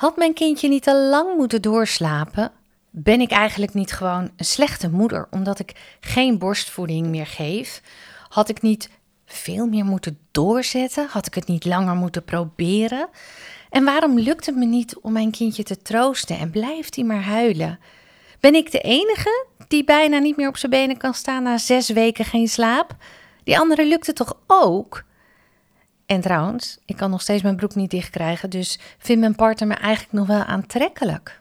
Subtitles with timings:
[0.00, 2.52] Had mijn kindje niet te lang moeten doorslapen?
[2.90, 7.82] Ben ik eigenlijk niet gewoon een slechte moeder omdat ik geen borstvoeding meer geef?
[8.28, 8.90] Had ik niet
[9.26, 11.06] veel meer moeten doorzetten?
[11.10, 13.08] Had ik het niet langer moeten proberen?
[13.70, 17.22] En waarom lukt het me niet om mijn kindje te troosten en blijft hij maar
[17.22, 17.78] huilen?
[18.40, 21.88] Ben ik de enige die bijna niet meer op zijn benen kan staan na zes
[21.88, 22.96] weken geen slaap?
[23.44, 25.04] Die anderen lukt het toch ook?
[26.10, 29.68] En trouwens, ik kan nog steeds mijn broek niet dicht krijgen, dus vindt mijn partner
[29.68, 31.40] me eigenlijk nog wel aantrekkelijk.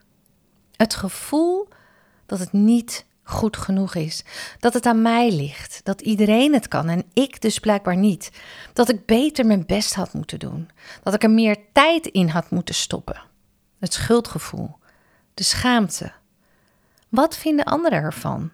[0.75, 1.68] Het gevoel
[2.25, 4.24] dat het niet goed genoeg is,
[4.60, 8.32] dat het aan mij ligt, dat iedereen het kan en ik dus blijkbaar niet,
[8.74, 10.69] dat ik beter mijn best had moeten doen,
[11.04, 13.21] dat ik er meer tijd in had moeten stoppen.
[13.79, 14.75] Het schuldgevoel,
[15.33, 16.11] de schaamte.
[17.10, 18.51] Wat vinden anderen ervan?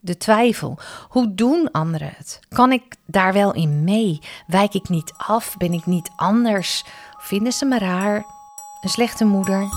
[0.00, 0.78] De twijfel.
[1.08, 2.40] Hoe doen anderen het?
[2.48, 4.20] Kan ik daar wel in mee?
[4.46, 5.56] Wijk ik niet af?
[5.56, 6.84] Ben ik niet anders?
[7.18, 8.24] Vinden ze me raar?
[8.80, 9.68] Een slechte moeder?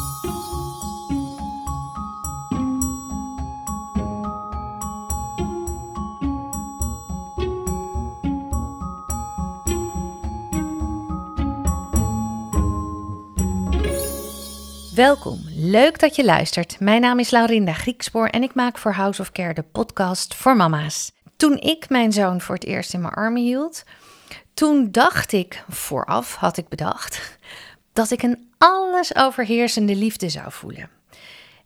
[14.95, 16.79] Welkom, leuk dat je luistert.
[16.79, 20.55] Mijn naam is Laurinda Griekspoor en ik maak voor House of Care de podcast voor
[20.55, 21.11] mama's.
[21.37, 23.83] Toen ik mijn zoon voor het eerst in mijn armen hield,
[24.53, 27.37] toen dacht ik, vooraf had ik bedacht,
[27.93, 30.89] dat ik een alles overheersende liefde zou voelen.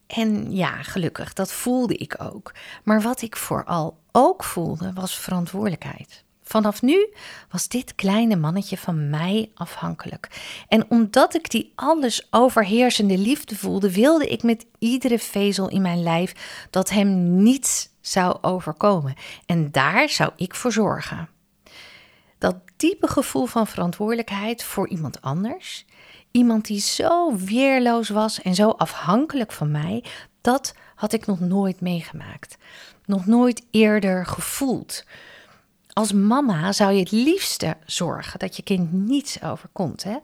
[0.08, 2.54] En ja, gelukkig, dat voelde ik ook.
[2.84, 6.24] Maar wat ik vooral ook voelde, was verantwoordelijkheid.
[6.48, 7.14] Vanaf nu
[7.52, 10.30] was dit kleine mannetje van mij afhankelijk.
[10.68, 16.04] En omdat ik die alles overheersende liefde voelde, wilde ik met iedere vezel in mijn
[16.04, 16.34] lijf
[16.70, 19.16] dat hem niets zou overkomen.
[19.46, 21.30] En daar zou ik voor zorgen.
[22.38, 25.86] Dat diepe gevoel van verantwoordelijkheid voor iemand anders,
[26.32, 30.04] iemand die zo weerloos was en zo afhankelijk van mij,
[30.42, 32.58] dat had ik nog nooit meegemaakt.
[33.06, 35.04] Nog nooit eerder gevoeld
[35.98, 40.04] als mama zou je het liefste zorgen dat je kind niets overkomt.
[40.04, 40.18] Hè?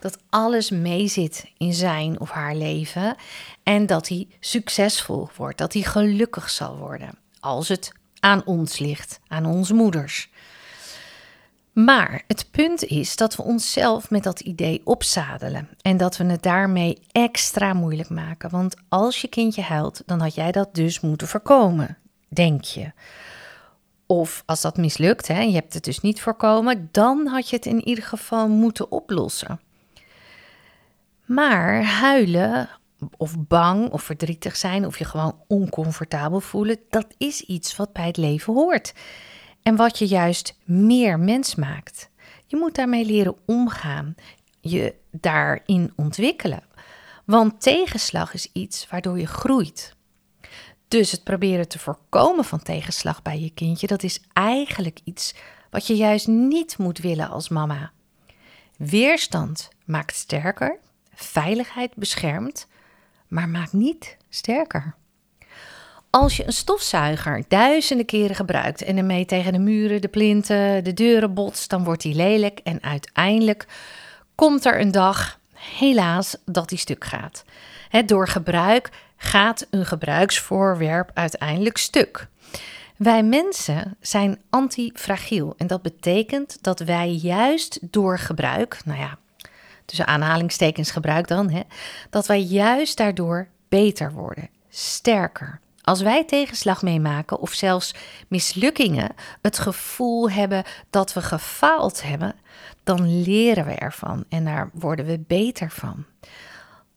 [0.00, 3.16] Dat alles meezit in zijn of haar leven
[3.62, 7.10] en dat hij succesvol wordt, dat hij gelukkig zal worden.
[7.40, 10.30] Als het aan ons ligt, aan onze moeders.
[11.72, 16.42] Maar het punt is dat we onszelf met dat idee opzadelen en dat we het
[16.42, 18.50] daarmee extra moeilijk maken.
[18.50, 21.96] Want als je kindje huilt, dan had jij dat dus moeten voorkomen,
[22.28, 22.92] denk je.
[24.10, 27.66] Of als dat mislukt, hè, je hebt het dus niet voorkomen, dan had je het
[27.66, 29.60] in ieder geval moeten oplossen.
[31.24, 32.68] Maar huilen
[33.16, 38.06] of bang of verdrietig zijn of je gewoon oncomfortabel voelen, dat is iets wat bij
[38.06, 38.94] het leven hoort.
[39.62, 42.10] En wat je juist meer mens maakt.
[42.46, 44.14] Je moet daarmee leren omgaan,
[44.60, 46.62] je daarin ontwikkelen.
[47.24, 49.96] Want tegenslag is iets waardoor je groeit.
[50.88, 55.34] Dus het proberen te voorkomen van tegenslag bij je kindje, dat is eigenlijk iets
[55.70, 57.90] wat je juist niet moet willen als mama.
[58.76, 60.78] Weerstand maakt sterker,
[61.14, 62.66] veiligheid beschermt,
[63.28, 64.94] maar maakt niet sterker.
[66.10, 70.94] Als je een stofzuiger duizenden keren gebruikt en ermee tegen de muren, de plinten, de
[70.94, 73.66] deuren botst, dan wordt die lelijk en uiteindelijk
[74.34, 77.44] komt er een dag, helaas, dat die stuk gaat.
[78.06, 82.26] door gebruik gaat een gebruiksvoorwerp uiteindelijk stuk.
[82.96, 89.18] Wij mensen zijn antifragiel en dat betekent dat wij juist door gebruik, nou ja,
[89.84, 91.64] tussen aanhalingstekens gebruik dan,
[92.10, 95.60] dat wij juist daardoor beter worden, sterker.
[95.88, 97.94] Als wij tegenslag meemaken of zelfs
[98.28, 102.34] mislukkingen, het gevoel hebben dat we gefaald hebben,
[102.84, 106.04] dan leren we ervan en daar worden we beter van.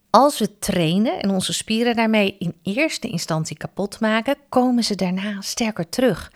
[0.10, 5.42] Als we trainen en onze spieren daarmee in eerste instantie kapot maken, komen ze daarna
[5.42, 6.32] sterker terug.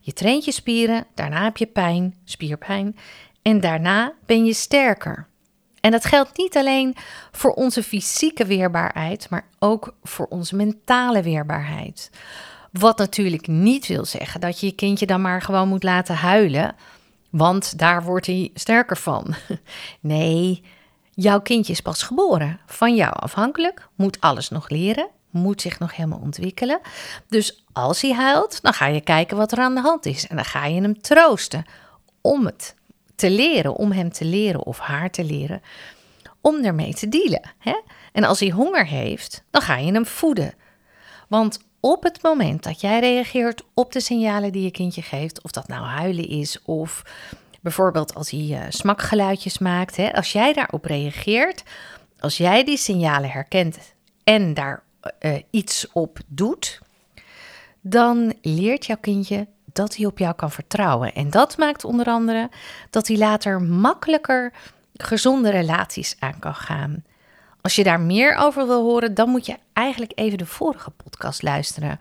[0.00, 2.96] Je traint je spieren, daarna heb je pijn, spierpijn
[3.42, 5.29] en daarna ben je sterker.
[5.80, 6.96] En dat geldt niet alleen
[7.32, 12.10] voor onze fysieke weerbaarheid, maar ook voor onze mentale weerbaarheid.
[12.72, 16.74] Wat natuurlijk niet wil zeggen dat je je kindje dan maar gewoon moet laten huilen,
[17.30, 19.34] want daar wordt hij sterker van.
[20.00, 20.62] Nee,
[21.20, 25.96] Jouw kindje is pas geboren, van jou afhankelijk, moet alles nog leren, moet zich nog
[25.96, 26.80] helemaal ontwikkelen.
[27.28, 30.36] Dus als hij huilt, dan ga je kijken wat er aan de hand is en
[30.36, 31.64] dan ga je hem troosten
[32.20, 32.74] om het
[33.20, 35.62] te leren, om hem te leren of haar te leren,
[36.40, 37.42] om ermee te dealen.
[37.58, 37.80] Hè?
[38.12, 40.54] En als hij honger heeft, dan ga je hem voeden.
[41.28, 45.50] Want op het moment dat jij reageert op de signalen die je kindje geeft, of
[45.50, 47.02] dat nou huilen is of
[47.60, 49.96] Bijvoorbeeld als hij uh, smakgeluidjes maakt.
[49.96, 51.62] Hè, als jij daarop reageert,
[52.20, 53.78] Als jij die signalen herkent
[54.24, 54.82] en daar
[55.20, 56.80] uh, iets op doet,
[57.80, 61.14] dan leert jouw kindje dat hij op jou kan vertrouwen.
[61.14, 62.50] En dat maakt onder andere
[62.90, 64.52] dat hij later makkelijker
[64.96, 67.04] gezonde relaties aan kan gaan.
[67.60, 71.42] Als je daar meer over wil horen, dan moet je eigenlijk even de vorige podcast
[71.42, 72.00] luisteren.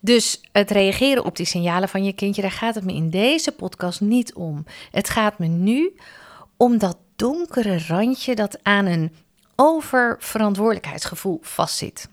[0.00, 3.52] Dus het reageren op die signalen van je kindje, daar gaat het me in deze
[3.52, 4.64] podcast niet om.
[4.90, 5.96] Het gaat me nu
[6.56, 9.14] om dat donkere randje dat aan een
[9.56, 12.08] oververantwoordelijkheidsgevoel vastzit.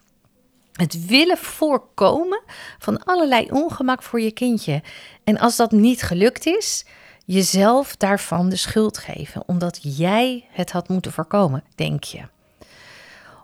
[0.75, 2.43] Het willen voorkomen
[2.79, 4.83] van allerlei ongemak voor je kindje.
[5.23, 6.85] En als dat niet gelukt is,
[7.25, 12.21] jezelf daarvan de schuld geven, omdat jij het had moeten voorkomen, denk je.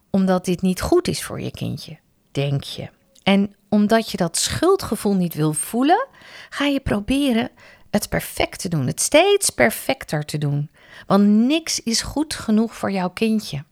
[0.10, 1.98] Omdat dit niet goed is voor je kindje,
[2.32, 2.90] denk je.
[3.24, 6.08] En omdat je dat schuldgevoel niet wil voelen,
[6.50, 7.50] ga je proberen
[7.90, 10.70] het perfect te doen, het steeds perfecter te doen.
[11.08, 13.64] Want niks is goed genoeg voor jouw kindje.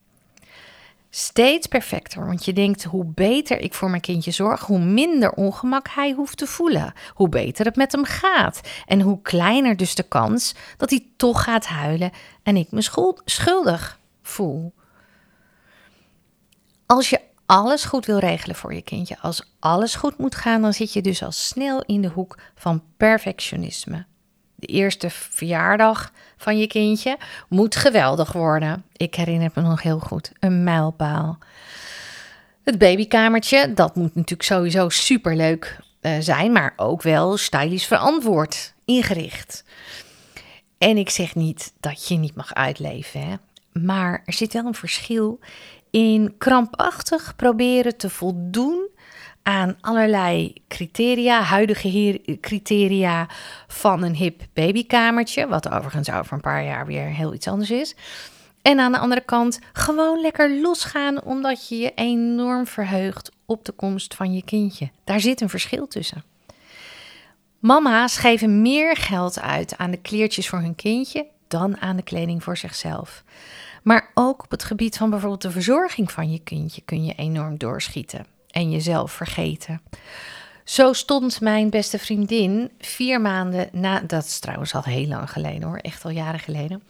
[1.10, 5.88] Steeds perfecter, want je denkt hoe beter ik voor mijn kindje zorg, hoe minder ongemak
[5.88, 10.04] hij hoeft te voelen, hoe beter het met hem gaat en hoe kleiner dus de
[10.04, 12.12] kans dat hij toch gaat huilen
[12.44, 12.82] en ik me
[13.26, 14.74] schuldig voel.
[16.86, 20.74] Als je alles goed wil regelen voor je kindje, als alles goed moet gaan, dan
[20.74, 24.06] zit je dus al snel in de hoek van perfectionisme.
[24.60, 27.18] De eerste verjaardag van je kindje
[27.50, 28.86] moet geweldig worden.
[28.96, 30.32] Ik herinner me nog heel goed.
[30.40, 31.38] Een mijlpaal.
[32.64, 39.64] Het babykamertje, dat moet natuurlijk sowieso superleuk uh, zijn, maar ook wel stylisch verantwoord ingericht.
[40.78, 43.36] En ik zeg niet dat je niet mag uitleven, hè?
[43.82, 45.40] maar er zit wel een verschil
[45.90, 48.88] in krampachtig proberen te voldoen
[49.50, 53.28] aan allerlei criteria, huidige criteria
[53.68, 57.96] van een hip babykamertje, wat overigens over een paar jaar weer heel iets anders is.
[58.62, 63.72] En aan de andere kant gewoon lekker losgaan omdat je je enorm verheugt op de
[63.72, 64.90] komst van je kindje.
[65.04, 66.24] Daar zit een verschil tussen.
[67.60, 72.44] Mama's geven meer geld uit aan de kleertjes voor hun kindje dan aan de kleding
[72.44, 73.24] voor zichzelf.
[73.84, 77.58] Maar ook op het gebied van bijvoorbeeld de verzorging van je kindje kun je enorm
[77.58, 79.82] doorschieten en jezelf vergeten.
[80.64, 85.64] Zo stond mijn beste vriendin vier maanden na, dat is trouwens al heel lang geleden
[85.64, 86.84] hoor, echt al jaren geleden.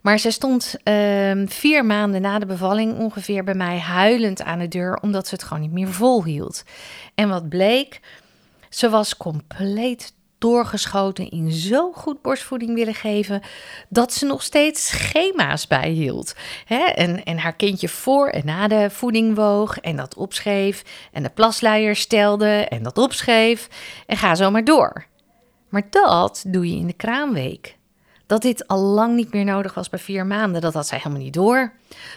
[0.00, 4.68] Maar ze stond uh, vier maanden na de bevalling ongeveer bij mij huilend aan de
[4.68, 6.64] deur, omdat ze het gewoon niet meer volhield.
[7.14, 8.00] En wat bleek,
[8.68, 10.12] ze was compleet
[10.44, 13.42] doorgeschoten in zo goed borstvoeding willen geven
[13.88, 16.34] dat ze nog steeds schema's bijhield.
[16.64, 16.84] Hè?
[16.84, 21.28] En, en haar kindje voor en na de voeding woog en dat opschreef en de
[21.28, 23.68] plasluier stelde en dat opschreef
[24.06, 25.06] en ga zo maar door.
[25.68, 27.76] Maar dat doe je in de kraamweek
[28.34, 30.60] dat dit al lang niet meer nodig was bij vier maanden.
[30.60, 31.72] Dat had zij helemaal niet door.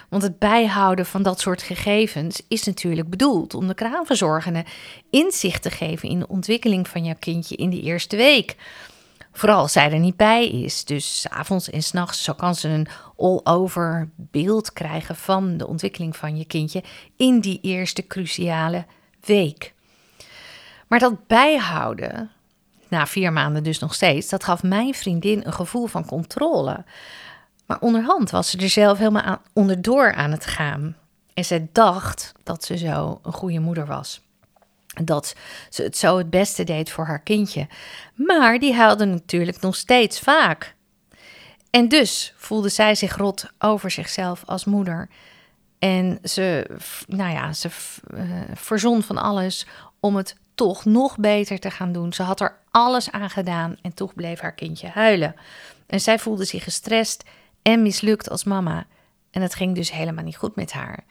[0.08, 4.64] Want het bijhouden van dat soort gegevens is natuurlijk bedoeld om de kraamverzorgende
[5.10, 8.56] inzicht te geven in de ontwikkeling van jouw kindje in die eerste week.
[9.32, 10.84] Vooral als zij er niet bij is.
[10.84, 16.44] Dus avonds en s'nachts, kan ze een all-over beeld krijgen van de ontwikkeling van je
[16.44, 16.82] kindje
[17.16, 18.84] in die eerste cruciale
[19.20, 19.74] week.
[20.88, 22.30] Maar dat bijhouden
[22.90, 26.84] na vier maanden dus nog steeds, dat gaf mijn vriendin een gevoel van controle.
[27.66, 30.96] Maar onderhand was ze er zelf helemaal onderdoor aan het gaan.
[31.34, 34.20] En ze dacht dat ze zo een goede moeder was.
[35.04, 35.34] Dat
[35.70, 37.66] ze het zo het beste deed voor haar kindje.
[38.14, 40.74] Maar die huilde natuurlijk nog steeds vaak.
[41.70, 45.08] En dus voelde zij zich rot over zichzelf als moeder.
[45.78, 46.66] En ze,
[47.06, 47.68] nou ja, ze
[48.14, 48.22] uh,
[48.54, 49.66] verzon van alles
[50.00, 52.12] om het toch nog beter te gaan doen.
[52.12, 55.34] Ze had er alles aan gedaan en toch bleef haar kindje huilen.
[55.86, 57.24] En zij voelde zich gestrest
[57.62, 58.86] en mislukt als mama.
[59.30, 61.04] En het ging dus helemaal niet goed met haar.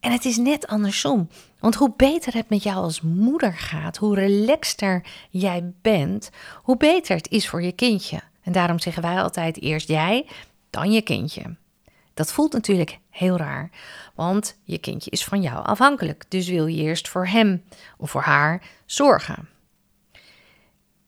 [0.00, 1.28] En het is net andersom.
[1.58, 6.30] Want hoe beter het met jou als moeder gaat, hoe relaxter jij bent,
[6.62, 8.20] hoe beter het is voor je kindje.
[8.42, 10.26] En daarom zeggen wij altijd eerst jij,
[10.70, 11.56] dan je kindje.
[12.16, 13.70] Dat voelt natuurlijk heel raar,
[14.14, 16.24] want je kindje is van jou afhankelijk.
[16.28, 17.64] Dus wil je eerst voor hem
[17.98, 19.48] of voor haar zorgen.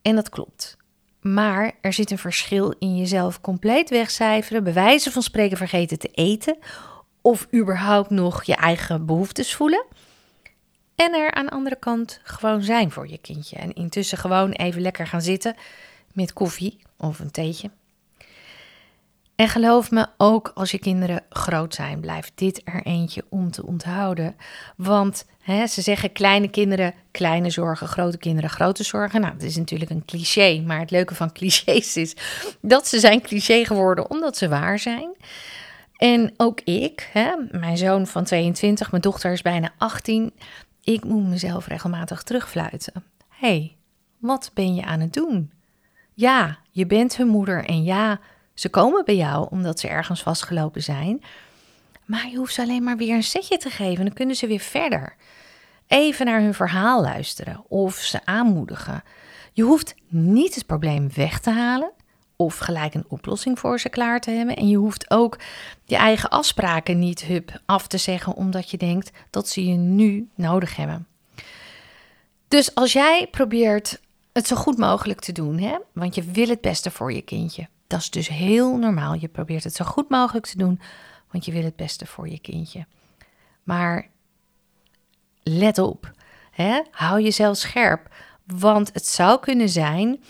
[0.02, 0.76] En dat klopt.
[1.20, 6.58] Maar er zit een verschil in jezelf compleet wegcijferen, bewijzen van spreken vergeten te eten
[7.20, 9.86] of überhaupt nog je eigen behoeftes voelen.
[10.94, 13.56] En er aan de andere kant gewoon zijn voor je kindje.
[13.56, 15.56] En intussen gewoon even lekker gaan zitten
[16.12, 17.70] met koffie of een theetje.
[19.38, 23.66] En geloof me, ook als je kinderen groot zijn, blijft dit er eentje om te
[23.66, 24.36] onthouden.
[24.76, 29.20] Want hè, ze zeggen kleine kinderen, kleine zorgen, grote kinderen, grote zorgen.
[29.20, 32.16] Nou, dat is natuurlijk een cliché, maar het leuke van clichés is
[32.60, 35.14] dat ze zijn cliché geworden omdat ze waar zijn.
[35.96, 40.32] En ook ik, hè, mijn zoon van 22, mijn dochter is bijna 18.
[40.82, 43.04] Ik moet mezelf regelmatig terugfluiten.
[43.28, 43.76] hey,
[44.18, 45.52] wat ben je aan het doen?
[46.14, 48.20] Ja, je bent hun moeder en ja,
[48.58, 51.22] ze komen bij jou omdat ze ergens vastgelopen zijn.
[52.04, 54.60] Maar je hoeft ze alleen maar weer een setje te geven, dan kunnen ze weer
[54.60, 55.14] verder.
[55.86, 59.02] Even naar hun verhaal luisteren of ze aanmoedigen.
[59.52, 61.90] Je hoeft niet het probleem weg te halen
[62.36, 64.56] of gelijk een oplossing voor ze klaar te hebben.
[64.56, 65.38] En je hoeft ook
[65.84, 70.28] je eigen afspraken niet hup af te zeggen omdat je denkt dat ze je nu
[70.34, 71.06] nodig hebben.
[72.48, 74.00] Dus als jij probeert
[74.32, 75.76] het zo goed mogelijk te doen, hè?
[75.92, 77.68] want je wil het beste voor je kindje.
[77.88, 79.14] Dat is dus heel normaal.
[79.14, 80.80] Je probeert het zo goed mogelijk te doen,
[81.30, 82.86] want je wil het beste voor je kindje.
[83.62, 84.08] Maar
[85.42, 86.12] let op,
[86.50, 86.80] hè?
[86.90, 88.14] hou jezelf scherp,
[88.44, 90.20] want het zou kunnen zijn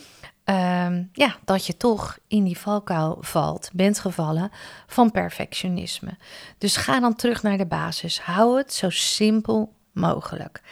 [0.49, 4.51] Ehm, ja, dat je toch in die valkuil valt, bent gevallen
[4.87, 6.17] van perfectionisme.
[6.59, 8.21] Dus ga dan terug naar de basis.
[8.21, 10.63] Hou het zo simpel mogelijk.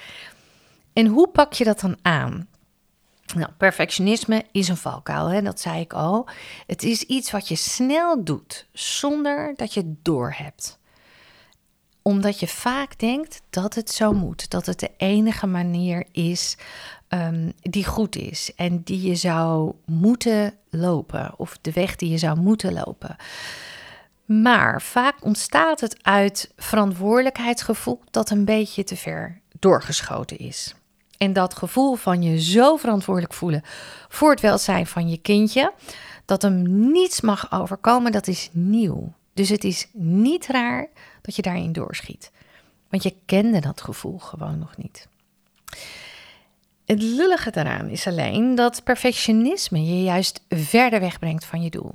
[0.93, 2.49] En hoe pak je dat dan aan?
[3.35, 5.43] Nou, perfectionisme is een valkuil, hè?
[5.43, 6.29] dat zei ik al.
[6.67, 10.79] Het is iets wat je snel doet zonder dat je het doorhebt
[12.07, 16.57] omdat je vaak denkt dat het zo moet, dat het de enige manier is
[17.09, 22.19] um, die goed is en die je zou moeten lopen, of de weg die je
[22.19, 23.17] zou moeten lopen.
[24.25, 30.75] Maar vaak ontstaat het uit verantwoordelijkheidsgevoel dat een beetje te ver doorgeschoten is.
[31.19, 33.63] En dat gevoel van je zo verantwoordelijk voelen
[34.09, 35.73] voor het welzijn van je kindje,
[36.25, 39.13] dat hem niets mag overkomen, dat is nieuw.
[39.35, 40.89] Dus het is niet raar
[41.23, 42.31] dat je daarin doorschiet.
[42.89, 45.09] Want je kende dat gevoel gewoon nog niet.
[46.85, 51.93] Het lullige daaraan is alleen dat perfectionisme je juist verder wegbrengt van je doel.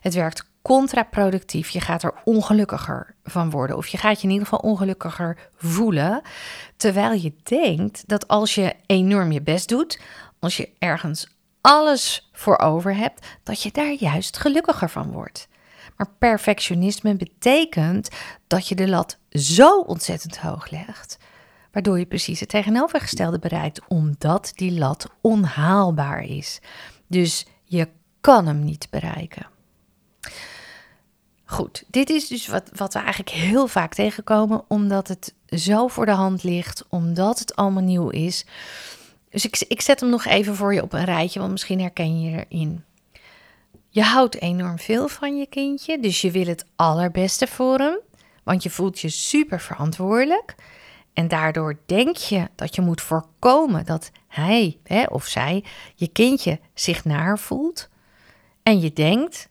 [0.00, 1.70] Het werkt contraproductief.
[1.70, 3.76] Je gaat er ongelukkiger van worden.
[3.76, 6.22] Of je gaat je in ieder geval ongelukkiger voelen.
[6.76, 10.00] Terwijl je denkt dat als je enorm je best doet,
[10.38, 15.48] als je ergens alles voor over hebt, dat je daar juist gelukkiger van wordt.
[15.96, 18.08] Maar perfectionisme betekent
[18.46, 21.18] dat je de lat zo ontzettend hoog legt,
[21.72, 26.60] waardoor je precies het tegenovergestelde bereikt, omdat die lat onhaalbaar is.
[27.06, 27.88] Dus je
[28.20, 29.46] kan hem niet bereiken.
[31.50, 36.06] Goed, dit is dus wat, wat we eigenlijk heel vaak tegenkomen, omdat het zo voor
[36.06, 38.44] de hand ligt, omdat het allemaal nieuw is.
[39.30, 42.20] Dus ik, ik zet hem nog even voor je op een rijtje, want misschien herken
[42.20, 42.84] je erin.
[43.88, 47.98] Je houdt enorm veel van je kindje, dus je wil het allerbeste voor hem,
[48.44, 50.54] want je voelt je super verantwoordelijk.
[51.12, 55.64] En daardoor denk je dat je moet voorkomen dat hij hè, of zij,
[55.94, 57.88] je kindje, zich naar voelt.
[58.62, 59.48] En je denkt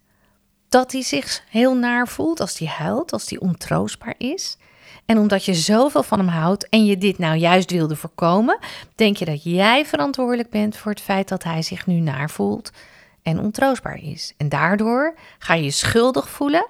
[0.69, 4.57] dat hij zich heel naar voelt als hij huilt, als hij ontroostbaar is.
[5.05, 8.59] En omdat je zoveel van hem houdt en je dit nou juist wilde voorkomen,
[8.95, 12.71] denk je dat jij verantwoordelijk bent voor het feit dat hij zich nu naar voelt
[13.23, 14.33] en ontroostbaar is.
[14.38, 16.67] En daardoor ga je je schuldig voelen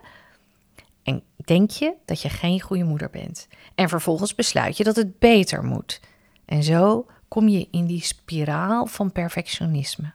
[1.04, 3.48] en denk je dat je geen goede moeder bent.
[3.76, 6.00] En vervolgens besluit je dat het beter moet.
[6.46, 10.12] En zo kom je in die spiraal van perfectionisme.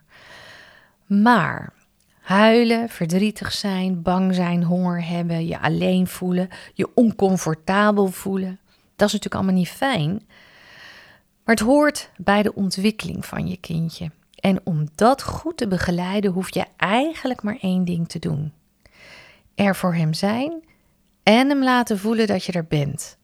[1.06, 1.72] Maar
[2.24, 8.58] huilen, verdrietig zijn, bang zijn, honger hebben, je alleen voelen, je oncomfortabel voelen,
[8.96, 10.12] dat is natuurlijk allemaal niet fijn.
[11.44, 14.10] Maar het hoort bij de ontwikkeling van je kindje.
[14.40, 18.52] En om dat goed te begeleiden, hoef je eigenlijk maar één ding te doen:
[19.54, 20.64] er voor hem zijn
[21.22, 23.18] en hem laten voelen dat je er bent.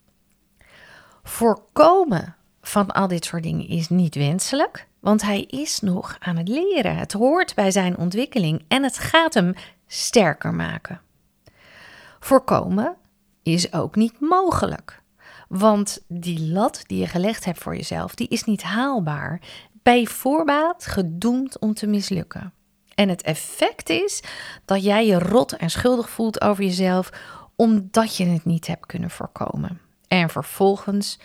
[1.23, 2.35] Voorkomen
[2.71, 6.95] van al dit soort dingen is niet wenselijk, want hij is nog aan het leren.
[6.95, 9.53] Het hoort bij zijn ontwikkeling en het gaat hem
[9.87, 11.01] sterker maken.
[12.19, 12.95] Voorkomen
[13.43, 15.01] is ook niet mogelijk.
[15.47, 19.41] Want die lat die je gelegd hebt voor jezelf, die is niet haalbaar
[19.83, 22.53] bij voorbaat gedoemd om te mislukken.
[22.95, 24.23] En het effect is
[24.65, 27.09] dat jij je rot en schuldig voelt over jezelf
[27.55, 29.81] omdat je het niet hebt kunnen voorkomen.
[30.07, 31.19] En vervolgens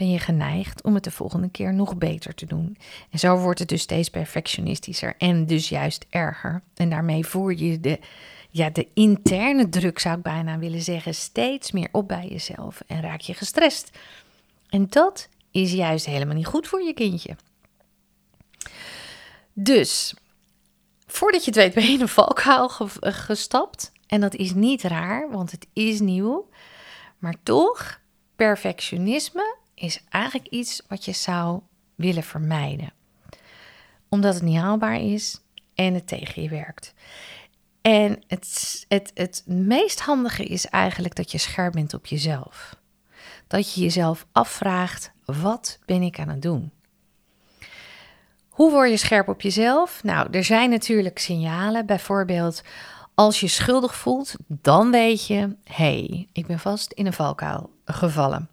[0.00, 2.76] ben je geneigd om het de volgende keer nog beter te doen.
[3.10, 6.62] En zo wordt het dus steeds perfectionistischer en dus juist erger.
[6.74, 7.98] En daarmee voer je de,
[8.50, 13.00] ja, de interne druk, zou ik bijna willen zeggen, steeds meer op bij jezelf en
[13.00, 13.90] raak je gestrest.
[14.68, 17.36] En dat is juist helemaal niet goed voor je kindje.
[19.52, 20.14] Dus,
[21.06, 22.68] voordat je het weet ben je in een valkuil
[23.00, 23.92] gestapt.
[24.06, 26.48] En dat is niet raar, want het is nieuw.
[27.18, 28.00] Maar toch,
[28.36, 31.60] perfectionisme is eigenlijk iets wat je zou
[31.94, 32.92] willen vermijden.
[34.08, 35.40] Omdat het niet haalbaar is
[35.74, 36.94] en het tegen je werkt.
[37.80, 42.76] En het, het, het meest handige is eigenlijk dat je scherp bent op jezelf.
[43.46, 46.70] Dat je jezelf afvraagt: wat ben ik aan het doen?
[48.48, 50.02] Hoe word je scherp op jezelf?
[50.02, 51.86] Nou, er zijn natuurlijk signalen.
[51.86, 52.62] Bijvoorbeeld,
[53.14, 58.48] als je schuldig voelt, dan weet je: hey, ik ben vast in een valkuil gevallen.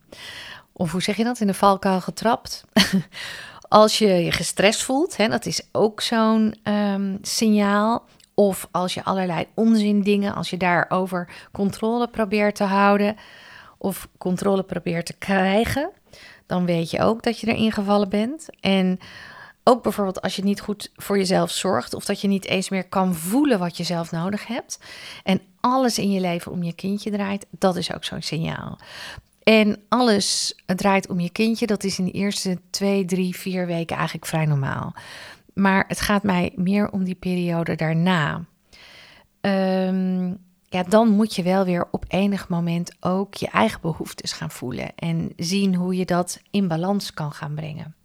[0.79, 1.39] Of hoe zeg je dat?
[1.39, 2.65] In een valkuil getrapt.
[3.67, 8.05] als je je gestrest voelt, hè, dat is ook zo'n um, signaal.
[8.34, 13.15] Of als je allerlei onzin dingen, als je daarover controle probeert te houden
[13.77, 15.89] of controle probeert te krijgen,
[16.46, 18.46] dan weet je ook dat je erin gevallen bent.
[18.60, 19.00] En
[19.63, 22.88] ook bijvoorbeeld als je niet goed voor jezelf zorgt of dat je niet eens meer
[22.88, 24.79] kan voelen wat je zelf nodig hebt
[25.24, 28.77] en alles in je leven om je kindje draait, dat is ook zo'n signaal.
[29.48, 33.96] En alles draait om je kindje, dat is in de eerste twee, drie, vier weken
[33.96, 34.94] eigenlijk vrij normaal.
[35.54, 38.46] Maar het gaat mij meer om die periode daarna.
[39.42, 40.27] Ehm,
[40.70, 44.92] ja, dan moet je wel weer op enig moment ook je eigen behoeftes gaan voelen
[44.96, 47.96] en zien hoe je dat in balans kan gaan brengen.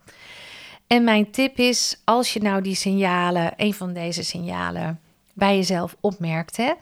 [0.86, 5.00] En mijn tip is, als je nou die signalen, een van deze signalen,
[5.32, 6.72] bij jezelf opmerkt, hè,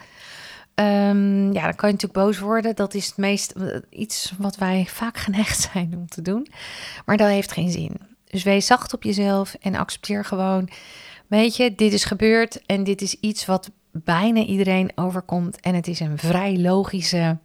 [0.81, 2.77] um, ja, dan kan je natuurlijk boos worden.
[2.77, 3.55] Dat is het meest
[3.91, 6.47] iets wat wij vaak geneigd zijn om te doen.
[7.05, 7.97] Maar dat heeft geen zin.
[8.31, 10.69] Dus wees zacht op jezelf en accepteer gewoon,
[11.27, 15.61] weet je, dit is gebeurd en dit is iets wat bijna iedereen overkomt.
[15.61, 17.39] En het is een vrij logische,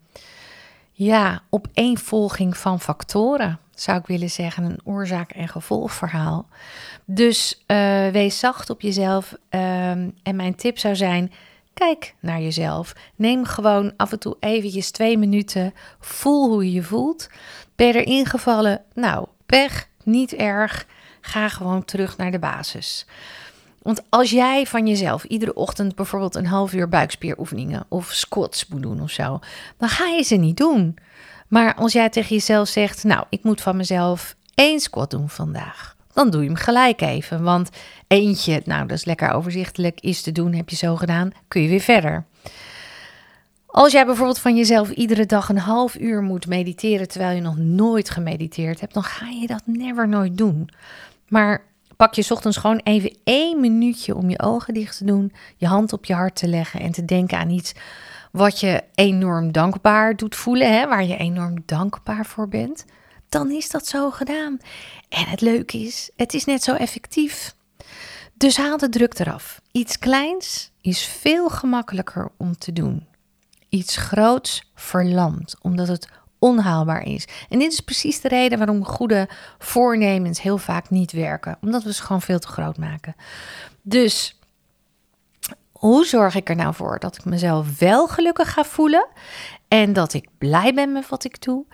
[0.92, 4.64] ja, opeenvolging van factoren, zou ik willen zeggen.
[4.64, 6.48] Een oorzaak- en gevolgverhaal.
[7.06, 9.32] Dus uh, wees zacht op jezelf.
[9.50, 11.32] Um, en mijn tip zou zijn,
[11.76, 12.94] kijk naar jezelf.
[13.16, 15.74] Neem gewoon af en toe eventjes twee minuten.
[16.00, 17.30] Voel hoe je je voelt.
[17.76, 18.82] Ben je er ingevallen?
[18.94, 20.86] Nou, pech, niet erg.
[21.22, 23.06] Ga gewoon terug naar de basis.
[23.82, 28.82] Want als jij van jezelf iedere ochtend bijvoorbeeld een half uur buikspieroefeningen of squats moet
[28.82, 29.40] doen of zo,
[29.78, 30.98] dan ga je ze niet doen.
[31.48, 35.95] Maar als jij tegen jezelf zegt, nou, ik moet van mezelf één squat doen vandaag,
[36.16, 37.44] dan doe je hem gelijk even.
[37.44, 37.70] Want
[38.08, 41.70] eentje, nou, dat is lekker overzichtelijk, is te doen, heb je zo gedaan, kun je
[41.70, 42.26] weer verder.
[43.66, 47.58] Als jij bijvoorbeeld van jezelf iedere dag een half uur moet mediteren terwijl je nog
[47.58, 50.70] nooit gemediteerd hebt, dan ga je dat never nooit doen.
[51.28, 55.68] Maar pak je ochtends gewoon even één minuutje om je ogen dicht te doen, je
[55.68, 57.74] hand op je hart te leggen en te denken aan iets
[58.32, 62.86] wat je enorm dankbaar doet voelen, hè, waar je enorm dankbaar voor bent.
[63.36, 64.58] Dan is dat zo gedaan.
[65.10, 67.56] En het leuke is, het is net zo effectief.
[68.34, 69.62] Dus haal de druk eraf.
[69.72, 73.08] Iets kleins is veel gemakkelijker om te doen.
[73.70, 76.08] Iets groots verlamt, omdat het
[76.40, 77.28] onhaalbaar is.
[77.50, 81.94] En dit is precies de reden waarom goede voornemens heel vaak niet werken, omdat we
[81.94, 83.16] ze gewoon veel te groot maken.
[83.82, 84.40] Dus
[85.72, 89.08] hoe zorg ik er nou voor dat ik mezelf wel gelukkig ga voelen
[89.68, 91.66] en dat ik blij ben met wat ik doe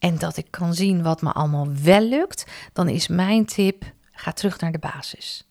[0.00, 2.46] en dat ik kan zien wat me allemaal wel lukt?
[2.72, 5.48] Dan is mijn tip: ga terug naar de basis.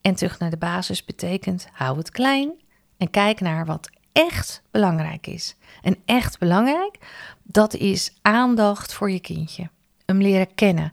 [0.00, 2.52] En terug naar de basis betekent hou het klein
[2.96, 5.56] en kijk naar wat echt belangrijk is.
[5.82, 6.98] En echt belangrijk,
[7.42, 9.70] dat is aandacht voor je kindje.
[10.04, 10.92] Hem leren kennen.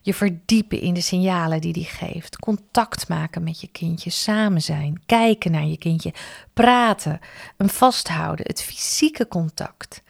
[0.00, 2.36] Je verdiepen in de signalen die die geeft.
[2.36, 4.10] Contact maken met je kindje.
[4.10, 5.02] Samen zijn.
[5.06, 6.14] Kijken naar je kindje.
[6.52, 7.20] Praten.
[7.56, 8.46] Hem vasthouden.
[8.46, 10.02] Het fysieke contact.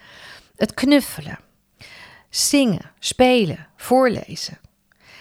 [0.57, 1.39] Het knuffelen.
[2.35, 2.91] Zingen.
[2.99, 3.67] Spelen.
[3.77, 4.59] Voorlezen.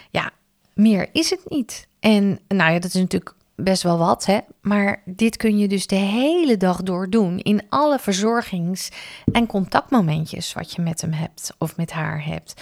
[0.09, 0.31] Ja,
[0.73, 1.87] meer is het niet.
[1.99, 4.39] En nou ja, dat is natuurlijk best wel wat, hè?
[4.61, 8.89] Maar dit kun je dus de hele dag door doen in alle verzorgings-
[9.31, 12.61] en contactmomentjes wat je met hem hebt of met haar hebt.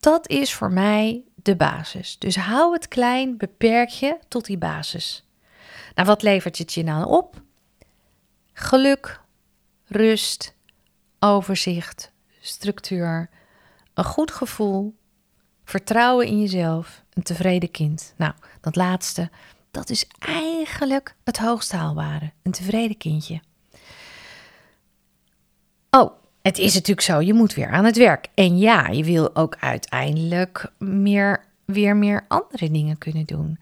[0.00, 2.18] Dat is voor mij de basis.
[2.18, 5.28] Dus hou het klein, beperk je tot die basis.
[5.94, 7.40] Nou, wat levert het je dan op?
[8.52, 9.20] Geluk,
[9.84, 10.54] rust,
[11.18, 13.30] overzicht, structuur,
[13.96, 14.94] een goed gevoel,
[15.64, 18.14] vertrouwen in jezelf, een tevreden kind.
[18.16, 19.30] Nou, dat laatste,
[19.70, 22.32] dat is eigenlijk het hoogst haalbare.
[22.42, 23.40] Een tevreden kindje.
[25.90, 26.10] Oh,
[26.42, 28.28] het is natuurlijk zo, je moet weer aan het werk.
[28.34, 33.58] En ja, je wil ook uiteindelijk meer, weer meer andere dingen kunnen doen.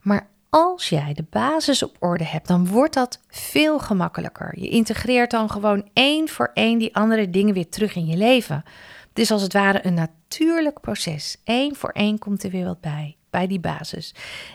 [0.00, 4.58] Maar als jij de basis op orde hebt, dan wordt dat veel gemakkelijker.
[4.58, 8.64] Je integreert dan gewoon één voor één die andere dingen weer terug in je leven.
[9.12, 11.36] Het is als het ware een natuurlijk proces.
[11.44, 14.14] Eén voor één komt er weer wat bij bij die basis.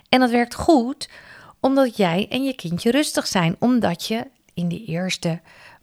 [0.10, 1.10] En dat werkt goed
[1.60, 5.40] omdat jij en je kindje rustig zijn, omdat je in de eerste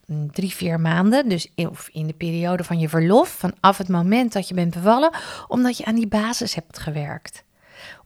[0.07, 4.33] mm, drie, vier maanden, dus of in de periode van je verlof, vanaf het moment
[4.33, 5.11] dat je bent bevallen,
[5.49, 7.45] omdat je aan die basis hebt gewerkt.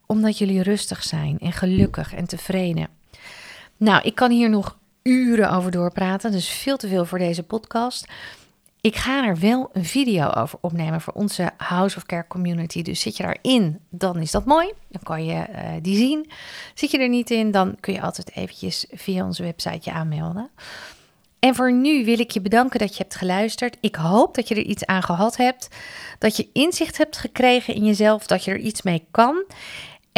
[0.07, 2.89] Omdat jullie rustig zijn en gelukkig en tevreden.
[3.77, 8.07] Nou, ik kan hier nog uren over doorpraten, dus veel te veel voor deze podcast.
[8.81, 12.83] Ik ga er wel een video over opnemen voor onze House of Care community.
[12.83, 14.73] Dus zit je daarin, dan is dat mooi.
[14.89, 16.31] Dan kan je uh, die zien.
[16.75, 20.51] Zit je er niet in, dan kun je altijd eventjes via onze website je aanmelden.
[21.39, 23.77] En voor nu wil ik je bedanken dat je hebt geluisterd.
[23.81, 25.69] Ik hoop dat je er iets aan gehad hebt.
[26.19, 28.27] Dat je inzicht hebt gekregen in jezelf.
[28.27, 29.45] Dat je er iets mee kan.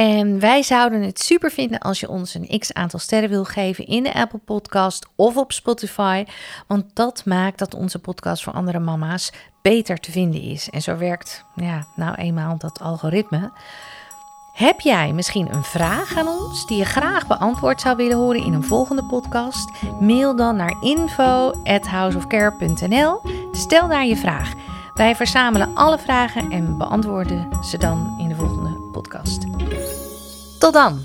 [0.00, 3.86] En wij zouden het super vinden als je ons een x aantal sterren wil geven
[3.86, 6.24] in de Apple Podcast of op Spotify.
[6.66, 9.32] Want dat maakt dat onze podcast voor andere mama's
[9.62, 10.70] beter te vinden is.
[10.70, 13.50] En zo werkt, ja, nou eenmaal dat algoritme.
[14.52, 18.52] Heb jij misschien een vraag aan ons die je graag beantwoord zou willen horen in
[18.52, 19.70] een volgende podcast?
[20.00, 23.20] Mail dan naar info@houseofcare.nl.
[23.52, 24.52] Stel daar je vraag.
[24.94, 29.59] Wij verzamelen alle vragen en beantwoorden ze dan in de volgende podcast.
[30.60, 31.04] Tot dan!